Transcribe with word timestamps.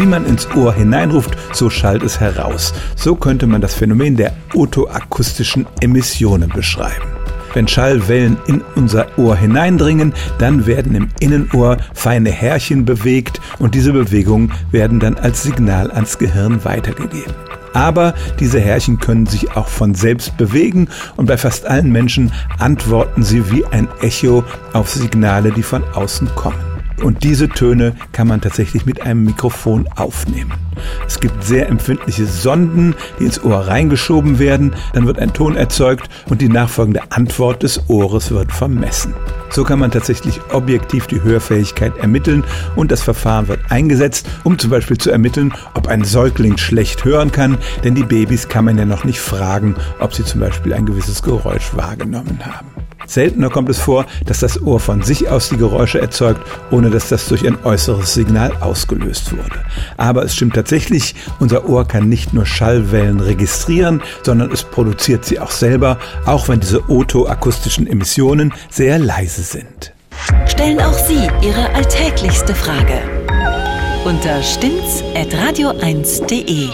Wie 0.00 0.06
man 0.06 0.24
ins 0.24 0.48
Ohr 0.56 0.72
hineinruft, 0.72 1.36
so 1.52 1.68
schallt 1.68 2.02
es 2.02 2.20
heraus. 2.20 2.72
So 2.96 3.14
könnte 3.14 3.46
man 3.46 3.60
das 3.60 3.74
Phänomen 3.74 4.16
der 4.16 4.32
otoakustischen 4.54 5.66
Emissionen 5.82 6.48
beschreiben. 6.48 7.04
Wenn 7.52 7.68
Schallwellen 7.68 8.38
in 8.46 8.62
unser 8.76 9.18
Ohr 9.18 9.36
hineindringen, 9.36 10.14
dann 10.38 10.64
werden 10.64 10.94
im 10.94 11.10
Innenohr 11.20 11.76
feine 11.92 12.30
Härchen 12.30 12.86
bewegt 12.86 13.42
und 13.58 13.74
diese 13.74 13.92
Bewegungen 13.92 14.54
werden 14.70 15.00
dann 15.00 15.18
als 15.18 15.42
Signal 15.42 15.90
ans 15.90 16.16
Gehirn 16.16 16.64
weitergegeben. 16.64 17.34
Aber 17.74 18.14
diese 18.38 18.58
Härchen 18.58 19.00
können 19.00 19.26
sich 19.26 19.54
auch 19.54 19.68
von 19.68 19.94
selbst 19.94 20.38
bewegen 20.38 20.88
und 21.16 21.26
bei 21.26 21.36
fast 21.36 21.66
allen 21.66 21.92
Menschen 21.92 22.32
antworten 22.58 23.22
sie 23.22 23.50
wie 23.50 23.66
ein 23.66 23.86
Echo 24.00 24.44
auf 24.72 24.88
Signale, 24.88 25.52
die 25.52 25.62
von 25.62 25.84
außen 25.92 26.34
kommen. 26.36 26.69
Und 27.02 27.24
diese 27.24 27.48
Töne 27.48 27.94
kann 28.12 28.28
man 28.28 28.40
tatsächlich 28.40 28.86
mit 28.86 29.02
einem 29.02 29.24
Mikrofon 29.24 29.88
aufnehmen. 29.96 30.52
Es 31.06 31.20
gibt 31.20 31.42
sehr 31.44 31.68
empfindliche 31.68 32.26
Sonden, 32.26 32.94
die 33.18 33.24
ins 33.24 33.42
Ohr 33.42 33.66
reingeschoben 33.66 34.38
werden, 34.38 34.74
dann 34.92 35.06
wird 35.06 35.18
ein 35.18 35.32
Ton 35.32 35.56
erzeugt 35.56 36.08
und 36.28 36.40
die 36.40 36.48
nachfolgende 36.48 37.02
Antwort 37.10 37.62
des 37.62 37.88
Ohres 37.88 38.30
wird 38.30 38.52
vermessen. 38.52 39.14
So 39.50 39.64
kann 39.64 39.78
man 39.78 39.90
tatsächlich 39.90 40.40
objektiv 40.52 41.06
die 41.06 41.22
Hörfähigkeit 41.22 41.96
ermitteln 41.98 42.44
und 42.76 42.92
das 42.92 43.02
Verfahren 43.02 43.48
wird 43.48 43.60
eingesetzt, 43.70 44.28
um 44.44 44.58
zum 44.58 44.70
Beispiel 44.70 44.98
zu 44.98 45.10
ermitteln, 45.10 45.52
ob 45.74 45.88
ein 45.88 46.04
Säugling 46.04 46.56
schlecht 46.56 47.04
hören 47.04 47.32
kann, 47.32 47.58
denn 47.82 47.94
die 47.94 48.04
Babys 48.04 48.48
kann 48.48 48.64
man 48.64 48.78
ja 48.78 48.84
noch 48.84 49.04
nicht 49.04 49.20
fragen, 49.20 49.74
ob 49.98 50.14
sie 50.14 50.24
zum 50.24 50.40
Beispiel 50.40 50.72
ein 50.72 50.86
gewisses 50.86 51.22
Geräusch 51.22 51.74
wahrgenommen 51.74 52.38
haben. 52.44 52.79
Seltener 53.10 53.50
kommt 53.50 53.68
es 53.68 53.80
vor, 53.80 54.06
dass 54.24 54.38
das 54.38 54.62
Ohr 54.62 54.78
von 54.78 55.02
sich 55.02 55.28
aus 55.28 55.48
die 55.48 55.56
Geräusche 55.56 56.00
erzeugt, 56.00 56.40
ohne 56.70 56.90
dass 56.90 57.08
das 57.08 57.26
durch 57.26 57.44
ein 57.44 57.58
äußeres 57.64 58.14
Signal 58.14 58.52
ausgelöst 58.60 59.32
wurde. 59.32 59.64
Aber 59.96 60.22
es 60.24 60.36
stimmt 60.36 60.54
tatsächlich, 60.54 61.16
unser 61.40 61.68
Ohr 61.68 61.88
kann 61.88 62.08
nicht 62.08 62.32
nur 62.32 62.46
Schallwellen 62.46 63.18
registrieren, 63.18 64.00
sondern 64.22 64.52
es 64.52 64.62
produziert 64.62 65.24
sie 65.24 65.40
auch 65.40 65.50
selber, 65.50 65.98
auch 66.24 66.46
wenn 66.48 66.60
diese 66.60 66.88
otoakustischen 66.88 67.88
Emissionen 67.88 68.54
sehr 68.70 69.00
leise 69.00 69.42
sind. 69.42 69.92
Stellen 70.46 70.80
auch 70.80 70.98
Sie 70.98 71.28
Ihre 71.42 71.68
alltäglichste 71.74 72.54
Frage 72.54 73.02
unter 74.04 74.40
stimmtz.radio1.de. 74.42 76.68